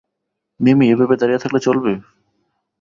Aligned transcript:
মিমি, 0.59 0.85
এভাবে 0.89 1.15
দাঁড়িয়ে 1.17 1.41
থাকলে 1.43 1.59
চলবে? 1.59 1.91